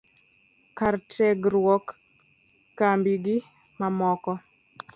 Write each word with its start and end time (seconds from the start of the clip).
kar 0.77 0.93
tiegruok, 1.11 1.85
kambi, 2.77 3.13
gi 3.25 3.37
mamoko 3.79 4.31